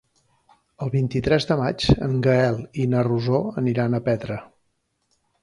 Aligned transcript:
El 0.85 0.91
vint-i-tres 0.95 1.45
de 1.51 1.57
maig 1.59 1.85
en 2.07 2.15
Gaël 2.29 2.57
i 2.85 2.87
na 2.95 3.05
Rosó 3.09 3.43
aniran 3.65 3.93
a 3.93 4.03
Petra. 4.11 4.41